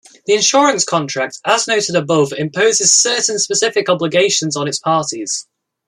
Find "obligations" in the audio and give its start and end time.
3.87-4.57